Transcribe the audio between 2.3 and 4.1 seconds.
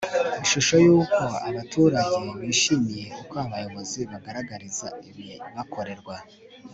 bishimiye uko abayobozi